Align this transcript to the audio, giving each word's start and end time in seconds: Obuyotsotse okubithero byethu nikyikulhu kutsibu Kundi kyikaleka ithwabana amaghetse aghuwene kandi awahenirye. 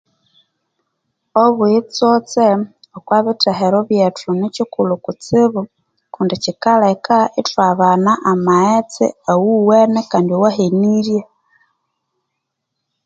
Obuyotsotse 1.43 2.45
okubithero 2.97 3.77
byethu 3.89 4.29
nikyikulhu 4.39 4.95
kutsibu 5.05 5.61
Kundi 6.13 6.35
kyikaleka 6.43 7.17
ithwabana 7.41 8.11
amaghetse 8.31 9.05
aghuwene 9.31 9.99
kandi 10.11 10.31
awahenirye. 10.37 11.21